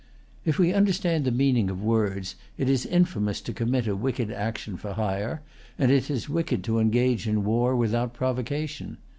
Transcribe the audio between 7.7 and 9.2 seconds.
without provocation.